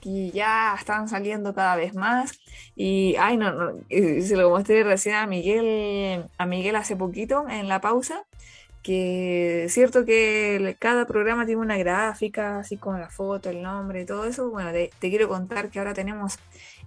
[0.00, 2.40] que ya están saliendo cada vez más.
[2.74, 7.68] Y, ay, no, no se lo mostré recién a Miguel, a Miguel hace poquito en
[7.68, 8.24] la pausa,
[8.82, 14.04] que es cierto que cada programa tiene una gráfica, así con la foto, el nombre,
[14.04, 14.50] todo eso.
[14.50, 16.38] Bueno, te, te quiero contar que ahora tenemos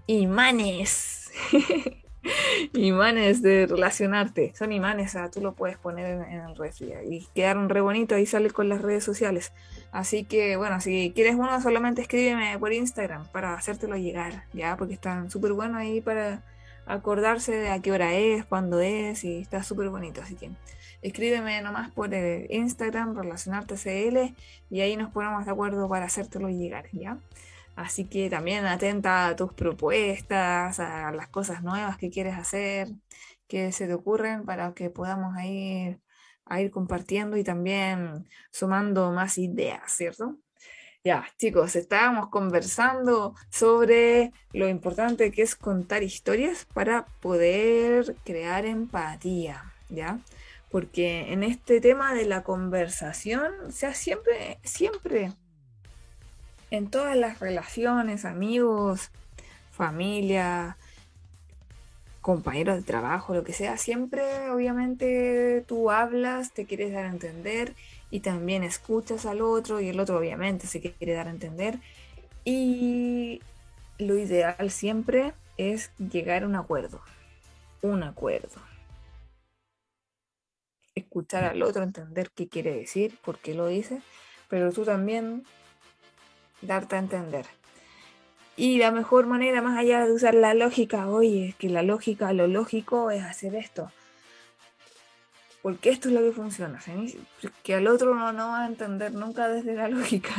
[0.08, 1.32] imanes.
[2.74, 4.54] imanes de relacionarte.
[4.56, 8.26] Son imanes, o tú lo puedes poner en, el refri y quedaron re bonitos y
[8.26, 9.54] sale con las redes sociales.
[9.92, 14.94] Así que bueno, si quieres uno, solamente escríbeme por Instagram para hacértelo llegar, ya, porque
[14.94, 16.44] están súper buenos ahí para
[16.86, 20.22] acordarse de a qué hora es, cuándo es y está súper bonito.
[20.22, 20.52] Así que
[21.02, 24.36] escríbeme nomás por el Instagram, relacionarte CL
[24.70, 27.18] y ahí nos ponemos de acuerdo para hacértelo llegar, ya.
[27.80, 32.89] Así que también atenta a tus propuestas, a las cosas nuevas que quieres hacer,
[33.48, 36.02] que se te ocurren para que podamos ir,
[36.58, 40.36] ir compartiendo y también sumando más ideas, ¿cierto?
[41.06, 49.74] Ya, chicos, estábamos conversando sobre lo importante que es contar historias para poder crear empatía,
[49.88, 50.20] ¿ya?
[50.70, 55.32] Porque en este tema de la conversación, o sea, siempre, siempre,
[56.72, 59.12] en todas las relaciones, amigos,
[59.72, 60.78] familia,
[62.22, 67.74] compañeros de trabajo, lo que sea, siempre obviamente tú hablas, te quieres dar a entender
[68.12, 71.80] y también escuchas al otro y el otro obviamente se quiere dar a entender.
[72.44, 73.42] Y
[73.98, 77.02] lo ideal siempre es llegar a un acuerdo,
[77.82, 78.62] un acuerdo.
[80.96, 84.02] Escuchar al otro, entender qué quiere decir, por qué lo dice,
[84.50, 85.46] pero tú también
[86.62, 87.45] darte a entender.
[88.56, 92.34] Y la mejor manera, más allá de usar la lógica, oye, es que la lógica,
[92.34, 93.91] lo lógico es hacer esto
[95.62, 96.80] porque esto es lo que funciona.
[97.63, 100.34] Que al otro no, no va a entender nunca desde la lógica.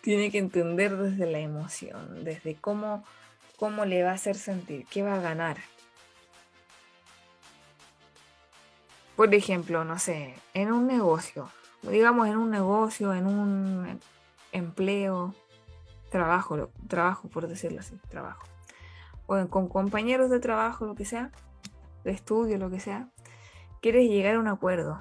[0.00, 3.04] Tiene que entender desde la emoción, desde cómo,
[3.56, 5.58] cómo le va a hacer sentir, qué va a ganar.
[9.16, 11.50] Por ejemplo, no sé, en un negocio,
[11.82, 14.00] digamos en un negocio, en un
[14.52, 15.34] empleo,
[16.10, 18.46] trabajo, trabajo por decirlo así, trabajo.
[19.26, 21.32] O con compañeros de trabajo, lo que sea,
[22.04, 23.08] de estudio, lo que sea
[23.80, 25.00] quieres llegar a un acuerdo.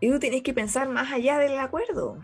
[0.00, 2.18] Y tú tienes que pensar más allá del acuerdo.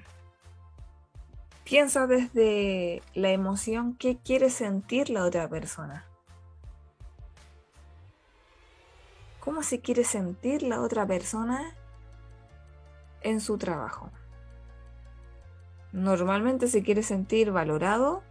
[1.65, 6.05] Piensa desde la emoción que quiere sentir la otra persona.
[9.39, 11.75] ¿Cómo se quiere sentir la otra persona
[13.23, 14.11] en su trabajo?
[15.93, 18.23] Normalmente se quiere sentir valorado,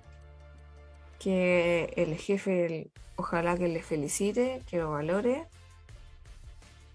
[1.20, 5.46] que el jefe ojalá que le felicite, que lo valore,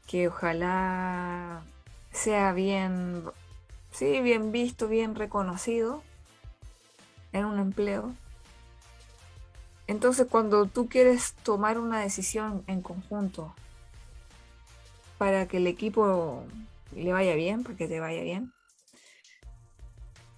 [0.07, 1.63] que ojalá
[2.11, 3.25] sea bien,
[3.91, 6.03] sí, bien visto, bien reconocido
[7.33, 8.15] en un empleo.
[9.87, 13.55] Entonces cuando tú quieres tomar una decisión en conjunto
[15.19, 16.45] para que el equipo
[16.97, 18.54] le vaya bien, para que te vaya bien,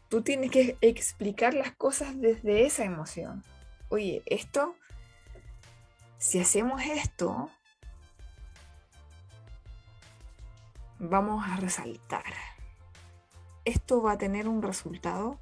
[0.08, 3.44] tú tienes que explicar las cosas desde esa emoción.
[3.88, 4.74] Oye, esto
[6.18, 7.50] si hacemos esto,
[10.98, 12.24] vamos a resaltar.
[13.64, 15.38] Esto va a tener un resultado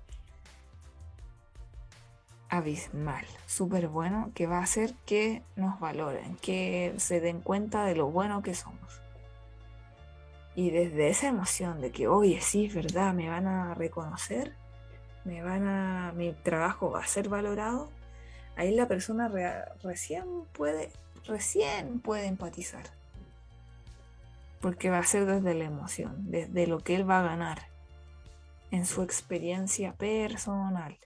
[2.48, 7.94] abismal, súper bueno, que va a hacer que nos valoren, que se den cuenta de
[7.94, 9.00] lo bueno que somos.
[10.56, 14.54] Y desde esa emoción de que, oye, sí, es verdad, me van a reconocer,
[15.24, 17.90] me van a, mi trabajo va a ser valorado,
[18.56, 19.30] ahí la persona
[19.82, 20.90] recién puede,
[21.26, 22.84] recién puede empatizar.
[24.60, 27.62] Porque va a ser desde la emoción, desde lo que él va a ganar
[28.70, 30.98] en su experiencia personal.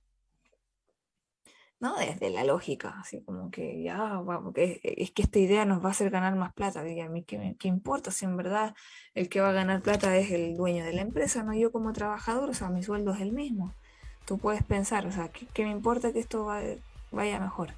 [1.81, 4.21] No desde la lógica, así como que ya,
[4.55, 6.87] es que esta idea nos va a hacer ganar más plata.
[6.89, 8.75] Y a mí, ¿qué, ¿qué, importa si en verdad
[9.15, 11.93] el que va a ganar plata es el dueño de la empresa, no yo como
[11.93, 12.51] trabajador?
[12.51, 13.73] O sea, mi sueldo es el mismo.
[14.27, 16.61] Tú puedes pensar, o sea, ¿qué, qué me importa que esto va,
[17.11, 17.71] vaya mejor.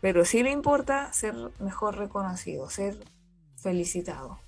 [0.00, 2.96] Pero sí le importa ser mejor reconocido, ser
[3.56, 4.38] felicitado.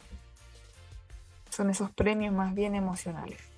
[1.51, 3.54] Son esos premios más bien emocionales.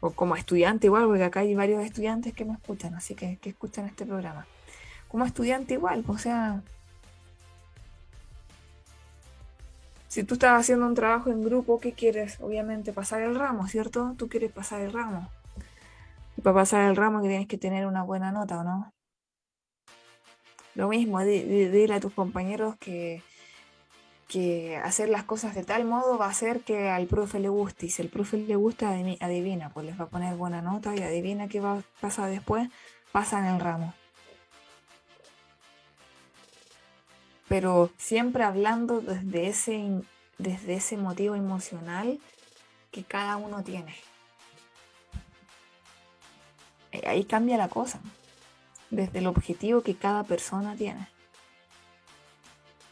[0.00, 3.50] O como estudiante igual, porque acá hay varios estudiantes que me escuchan, así que, que
[3.50, 4.46] escuchan este programa.
[5.08, 6.62] Como estudiante igual, o sea,
[10.08, 12.38] si tú estás haciendo un trabajo en grupo, ¿qué quieres?
[12.40, 14.14] Obviamente pasar el ramo, ¿cierto?
[14.16, 15.28] Tú quieres pasar el ramo
[16.40, 18.92] para pasar el ramo que tienes que tener una buena nota, ¿o no?
[20.74, 23.22] Lo mismo, dile a tus compañeros que,
[24.30, 27.86] que hacer las cosas de tal modo va a hacer que al profe le guste.
[27.86, 31.02] Y si el profe le gusta, adivina, pues les va a poner buena nota y
[31.02, 32.68] adivina qué va a pasar después,
[33.10, 33.92] pasa en el ramo.
[37.48, 40.02] Pero siempre hablando desde ese,
[40.38, 42.20] desde ese motivo emocional
[42.92, 43.96] que cada uno tiene.
[46.92, 48.00] Eh, ahí cambia la cosa,
[48.90, 51.08] desde el objetivo que cada persona tiene.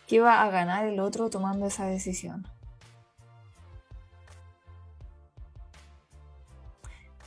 [0.09, 2.46] ¿Qué va a ganar el otro tomando esa decisión?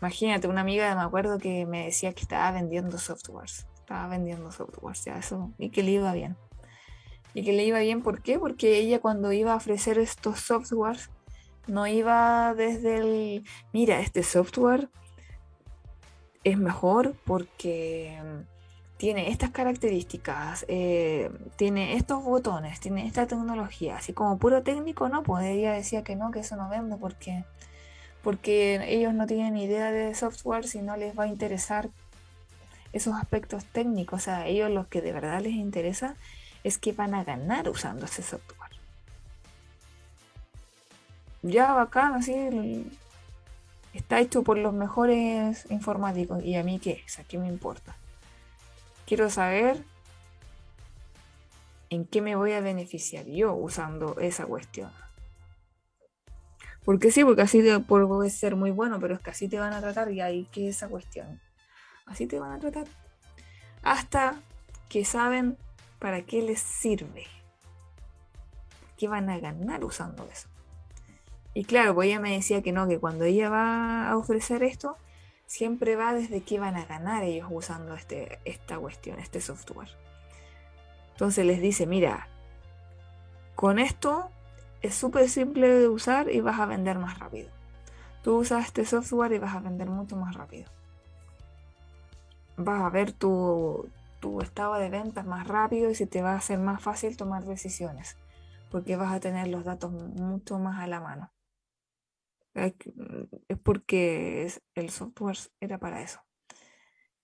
[0.02, 3.68] Imagínate, una amiga me acuerdo que me decía que estaba vendiendo softwares.
[3.76, 6.38] Estaba vendiendo softwares, ya eso, y que le iba bien.
[7.36, 8.40] Y que le iba bien, ¿por qué?
[8.40, 11.12] Porque ella cuando iba a ofrecer estos softwares,
[11.68, 14.90] No iba desde el, mira, este software
[16.44, 18.20] es mejor porque
[19.02, 25.24] tiene estas características, eh, tiene estos botones, tiene esta tecnología, así como puro técnico, no,
[25.24, 27.44] pues ella decía que no, que eso no vende porque,
[28.22, 31.90] porque ellos no tienen idea de software si no les va a interesar
[32.94, 36.16] esos aspectos técnicos, o sea, a ellos lo que de verdad les interesa
[36.64, 38.70] es que van a ganar usando ese software.
[41.42, 42.86] Ya bacán, así
[43.96, 46.44] está hecho por los mejores informáticos.
[46.44, 47.04] ¿Y a mí qué?
[47.20, 47.96] O ¿qué me importa?
[49.12, 49.84] Quiero saber
[51.90, 54.90] en qué me voy a beneficiar yo usando esa cuestión.
[56.86, 59.74] Porque sí, porque así te, puede ser muy bueno, pero es que así te van
[59.74, 61.42] a tratar y ahí que esa cuestión.
[62.06, 62.88] Así te van a tratar.
[63.84, 64.42] Hasta
[64.88, 65.58] que saben
[66.00, 67.28] para qué les sirve.
[68.98, 70.48] ¿Qué van a ganar usando eso?
[71.54, 74.96] Y claro, pues ella me decía que no, que cuando ella va a ofrecer esto,
[75.52, 79.90] siempre va desde qué van a ganar ellos usando este, esta cuestión, este software.
[81.12, 82.30] Entonces les dice, mira,
[83.54, 84.30] con esto
[84.82, 87.50] es súper simple de usar y vas a vender más rápido.
[88.24, 90.72] Tú usas este software y vas a vender mucho más rápido.
[92.56, 93.90] Vas a ver tu,
[94.22, 97.44] tu estado de ventas más rápido y se te va a hacer más fácil tomar
[97.44, 98.16] decisiones,
[98.72, 101.30] porque vas a tener los datos mucho más a la mano.
[102.54, 106.22] Es porque el software era para eso.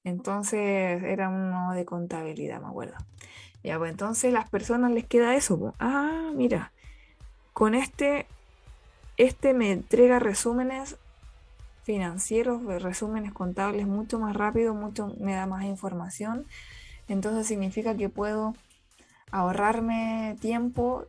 [0.04, 2.96] Entonces era uno de contabilidad, me acuerdo.
[3.64, 5.74] Ya, pues entonces las personas les queda eso.
[5.80, 6.72] Ah, mira,
[7.52, 8.28] con este,
[9.18, 10.98] este me entrega resúmenes
[11.84, 16.46] financieros, resúmenes contables mucho más rápido, mucho me da más información.
[17.08, 18.54] Entonces significa que puedo
[19.32, 21.06] ahorrarme tiempo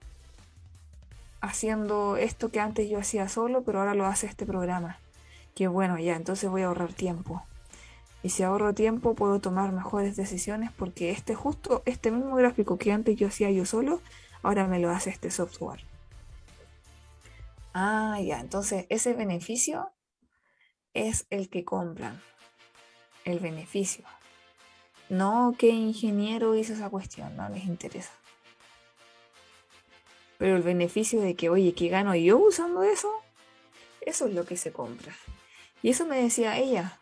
[1.40, 4.98] haciendo esto que antes yo hacía solo, pero ahora lo hace este programa.
[5.54, 7.42] Que bueno, ya, entonces voy a ahorrar tiempo.
[8.22, 12.92] Y si ahorro tiempo puedo tomar mejores decisiones porque este justo, este mismo gráfico que
[12.92, 14.00] antes yo hacía yo solo,
[14.42, 15.84] ahora me lo hace este software.
[17.74, 19.92] Ah, ya, entonces ese beneficio
[20.94, 22.20] es el que compran.
[23.24, 24.04] El beneficio.
[25.08, 28.12] No qué ingeniero hizo esa cuestión, no les interesa.
[30.38, 33.12] Pero el beneficio de que, oye, ¿qué gano yo usando eso?
[34.00, 35.12] Eso es lo que se compra.
[35.82, 36.98] Y eso me decía ella.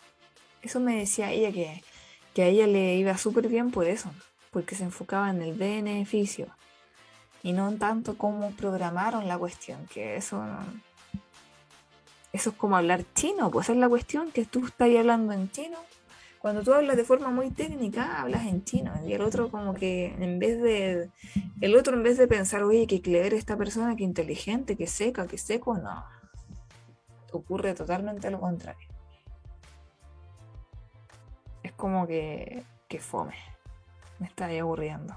[0.63, 1.85] Eso me decía ella que,
[2.35, 4.11] que a ella le iba súper bien por eso.
[4.51, 6.49] Porque se enfocaba en el beneficio.
[7.43, 9.87] Y no tanto cómo programaron la cuestión.
[9.87, 10.43] Que eso
[12.33, 13.51] Eso es como hablar chino.
[13.51, 15.79] Pues es la cuestión que tú estás hablando en chino
[16.47, 18.93] cuando tú hablas de forma muy técnica, hablas en chino.
[19.05, 21.11] Y el otro como que en vez de...
[21.61, 25.27] El otro en vez de pensar, oye, qué clever esta persona, qué inteligente, qué seca,
[25.27, 26.05] qué seco, no.
[27.33, 28.87] Ocurre totalmente lo contrario.
[31.65, 33.35] Es como que, que fome.
[34.21, 35.17] Me está ahí aburriendo.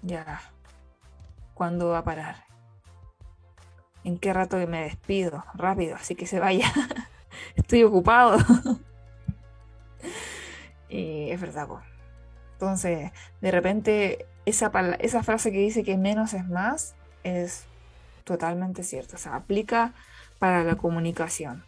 [0.00, 0.40] Ya.
[1.52, 2.36] ¿Cuándo va a parar?
[4.02, 5.44] ¿En qué rato que me despido?
[5.52, 6.72] Rápido, así que se vaya.
[7.54, 8.38] Estoy ocupado.
[11.36, 11.68] Es verdad,
[12.54, 13.12] Entonces,
[13.42, 17.66] de repente, esa, esa frase que dice que menos es más es
[18.24, 19.16] totalmente cierta.
[19.16, 19.92] O sea, aplica
[20.38, 21.62] para la comunicación.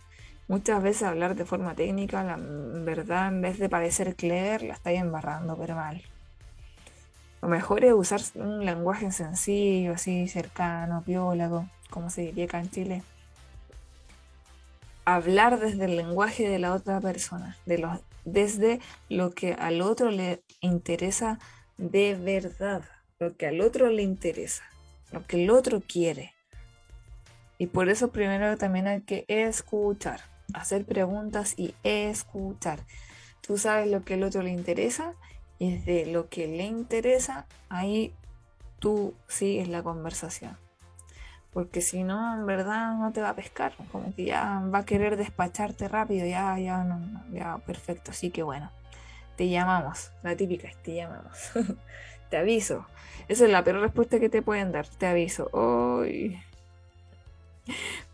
[0.49, 5.01] Muchas veces hablar de forma técnica, la verdad, en vez de parecer clever, la estáis
[5.01, 6.01] embarrando, pero mal.
[7.43, 12.71] Lo mejor es usar un lenguaje sencillo, así, cercano, biólogo, como se diría acá en
[12.71, 13.03] Chile.
[15.11, 17.83] Hablar desde el lenguaje de la otra persona, de
[18.27, 18.79] desde
[19.09, 21.39] lo que al otro le interesa
[21.79, 22.83] de verdad,
[23.19, 24.65] lo que al otro le interesa,
[25.11, 26.35] lo que el otro quiere.
[27.57, 30.21] Y por eso primero también hay que escuchar,
[30.53, 32.81] hacer preguntas y escuchar.
[33.41, 35.15] Tú sabes lo que el otro le interesa
[35.59, 38.13] y desde lo que le interesa, ahí
[38.79, 40.68] tú sigues la conversación
[41.53, 44.85] porque si no, en verdad no te va a pescar, como que ya va a
[44.85, 48.71] querer despacharte rápido, ya, ya, no, ya, perfecto, así que bueno,
[49.37, 51.51] te llamamos, la típica es te llamamos,
[52.31, 52.87] te aviso,
[53.29, 56.39] esa es la peor respuesta que te pueden dar, te aviso, hoy.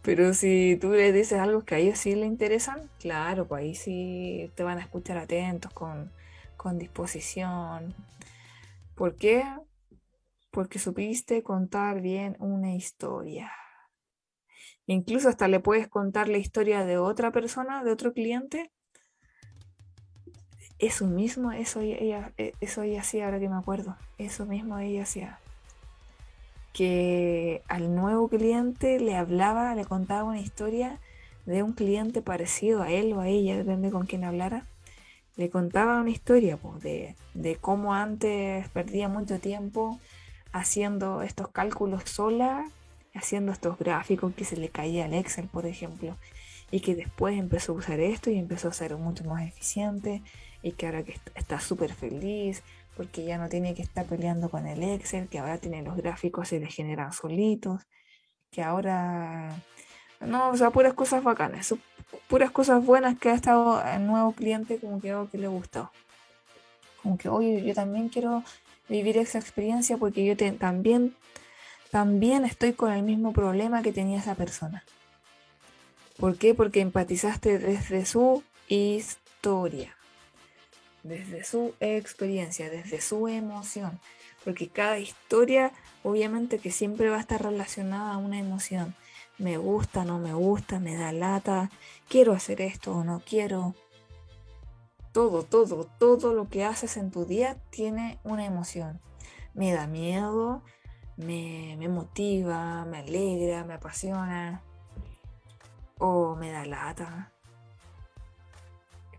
[0.02, 3.74] Pero si tú les dices algo que a ellos sí les interesan, claro, pues ahí
[3.74, 6.10] sí te van a escuchar atentos, con,
[6.56, 7.94] con disposición.
[8.94, 9.44] ¿Por qué?
[10.54, 13.50] Porque supiste contar bien una historia.
[14.86, 18.70] Incluso hasta le puedes contar la historia de otra persona, de otro cliente.
[20.78, 23.96] Eso mismo, eso ella, eh, eso ella hacía, ahora que me acuerdo.
[24.16, 25.40] Eso mismo ella hacía.
[26.72, 30.98] que al nuevo cliente le hablaba, le contaba una historia
[31.46, 34.66] de un cliente parecido a él o a ella, depende con quién hablara.
[35.36, 40.00] Le contaba una historia de, de cómo antes perdía mucho tiempo
[40.54, 42.64] haciendo estos cálculos sola,
[43.12, 46.16] haciendo estos gráficos que se le caía al Excel, por ejemplo,
[46.70, 50.22] y que después empezó a usar esto y empezó a ser mucho más eficiente
[50.62, 52.62] y que ahora que está súper feliz
[52.96, 56.52] porque ya no tiene que estar peleando con el Excel, que ahora tiene los gráficos
[56.52, 57.82] y le generan solitos,
[58.52, 59.56] que ahora...
[60.20, 61.74] No, o sea, puras cosas bacanas,
[62.28, 65.90] puras cosas buenas que ha estado el nuevo cliente como que, que le gustó.
[67.02, 68.44] Como que, oye, yo también quiero
[68.88, 71.14] vivir esa experiencia porque yo también,
[71.90, 74.84] también estoy con el mismo problema que tenía esa persona.
[76.18, 76.54] ¿Por qué?
[76.54, 79.94] Porque empatizaste desde su historia
[81.04, 84.00] desde su experiencia, desde su emoción,
[84.42, 85.70] porque cada historia
[86.02, 88.96] obviamente que siempre va a estar relacionada a una emoción.
[89.38, 91.70] Me gusta, no me gusta, me da lata,
[92.08, 93.74] quiero hacer esto o no quiero.
[95.14, 99.00] Todo, todo, todo lo que haces en tu día tiene una emoción.
[99.54, 100.62] Me da miedo,
[101.16, 104.60] me, me motiva, me alegra, me apasiona
[105.98, 107.30] o me da lata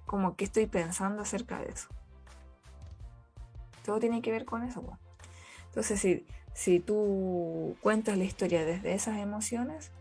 [0.05, 1.89] como que estoy pensando acerca de eso.
[3.83, 4.83] Todo tiene que ver con eso.
[5.67, 9.91] Entonces, si, si tú cuentas la historia desde esas emociones,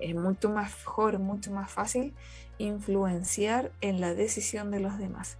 [0.00, 2.14] es mucho mejor, mucho más fácil
[2.58, 5.36] influenciar en la decisión de los demás.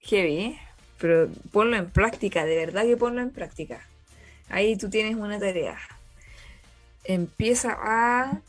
[0.00, 0.58] Heavy, ¿eh?
[0.98, 3.86] pero ponlo en práctica, de verdad que ponlo en práctica.
[4.48, 5.78] Ahí tú tienes una tarea.
[7.04, 8.40] Empieza a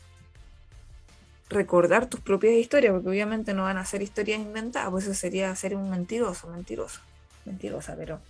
[1.48, 5.54] recordar tus propias historias, porque obviamente no van a ser historias inventadas, pues eso sería
[5.54, 7.00] ser un mentiroso, mentiroso,
[7.44, 8.20] mentirosa, pero,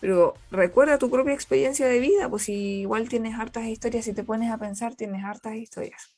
[0.00, 4.24] pero recuerda tu propia experiencia de vida, pues si igual tienes hartas historias, si te
[4.24, 6.14] pones a pensar, tienes hartas historias.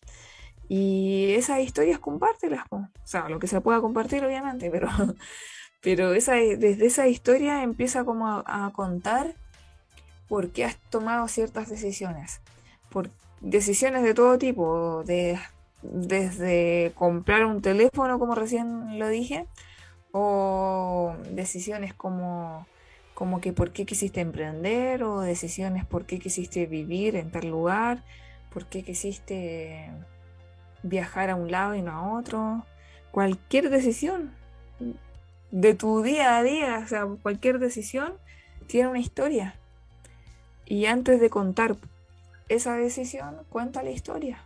[0.68, 4.88] Y esas historias compártelas, o sea, lo que se pueda compartir, obviamente, pero,
[5.82, 9.34] pero esa, desde esa historia empieza como a, a contar
[10.28, 12.40] por qué has tomado ciertas decisiones,
[12.90, 13.10] por
[13.40, 15.38] decisiones de todo tipo, de
[15.82, 19.46] desde comprar un teléfono, como recién lo dije,
[20.12, 22.66] o decisiones como,
[23.20, 28.02] como que por qué quisiste emprender, o decisiones por qué quisiste vivir en tal lugar,
[28.50, 29.90] por qué quisiste
[30.82, 32.64] viajar a un lado y no a otro.
[33.10, 34.32] Cualquier decisión
[35.50, 38.14] de tu día a día, o sea, cualquier decisión
[38.66, 39.54] tiene una historia.
[40.64, 41.76] Y antes de contar
[42.48, 44.42] esa decisión, cuenta la historia.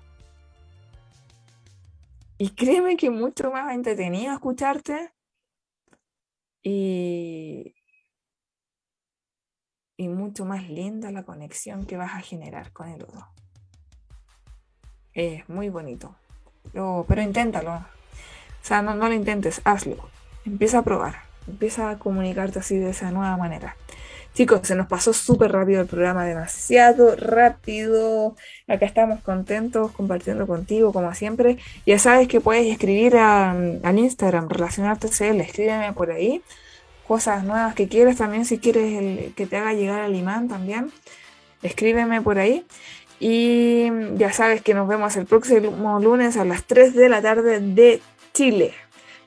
[2.39, 5.13] Y créeme que mucho más entretenido escucharte
[6.61, 7.77] y,
[9.97, 13.29] y mucho más linda la conexión que vas a generar con el otro.
[15.13, 16.17] Es muy bonito.
[16.73, 17.75] pero inténtalo.
[17.75, 20.09] O sea, no, no lo intentes, hazlo.
[20.45, 21.17] Empieza a probar.
[21.47, 23.77] Empieza a comunicarte así de esa nueva manera.
[24.35, 28.35] Chicos, se nos pasó súper rápido el programa, demasiado rápido.
[28.67, 31.59] Acá estamos contentos compartiendo contigo, como siempre.
[31.87, 36.43] Ya sabes que puedes escribir al Instagram, relacionarte CL, escríbeme por ahí.
[37.07, 40.91] Cosas nuevas que quieras también, si quieres que te haga llegar al imán también,
[41.63, 42.65] escríbeme por ahí.
[43.21, 47.61] Y ya sabes que nos vemos el próximo lunes a las 3 de la tarde
[47.61, 48.01] de
[48.33, 48.75] Chile.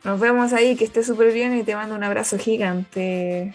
[0.03, 3.53] Nos vemos ahí, que estés súper bien y te mando un abrazo gigante.